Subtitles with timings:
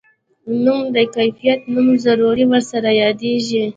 [0.63, 3.63] نو د کيپات نوم ضرور ورسره يادېږي.